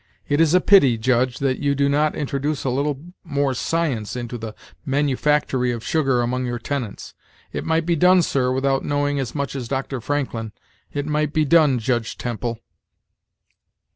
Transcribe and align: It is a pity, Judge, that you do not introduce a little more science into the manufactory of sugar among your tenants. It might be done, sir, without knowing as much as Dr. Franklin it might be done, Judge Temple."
It 0.27 0.41
is 0.41 0.55
a 0.55 0.61
pity, 0.61 0.97
Judge, 0.97 1.37
that 1.37 1.59
you 1.59 1.75
do 1.75 1.87
not 1.87 2.15
introduce 2.15 2.63
a 2.63 2.71
little 2.71 3.03
more 3.23 3.53
science 3.53 4.15
into 4.15 4.35
the 4.35 4.55
manufactory 4.83 5.71
of 5.71 5.85
sugar 5.85 6.23
among 6.23 6.43
your 6.47 6.57
tenants. 6.57 7.13
It 7.53 7.65
might 7.65 7.85
be 7.85 7.95
done, 7.95 8.23
sir, 8.23 8.51
without 8.51 8.83
knowing 8.83 9.19
as 9.19 9.35
much 9.35 9.55
as 9.55 9.67
Dr. 9.67 10.01
Franklin 10.01 10.53
it 10.91 11.05
might 11.05 11.33
be 11.33 11.45
done, 11.45 11.77
Judge 11.77 12.17
Temple." 12.17 12.57